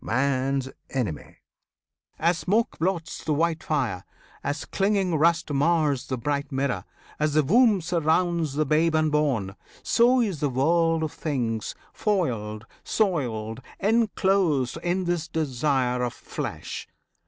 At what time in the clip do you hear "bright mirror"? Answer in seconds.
6.17-6.85